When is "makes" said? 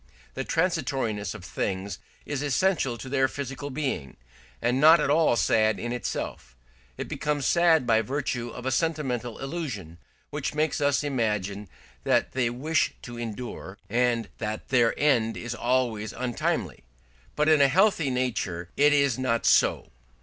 10.55-10.81